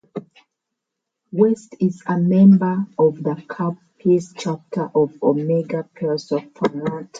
[1.31, 7.09] West is a member of the Kappa Psi chapter of Omega Psi Phi Fraternity.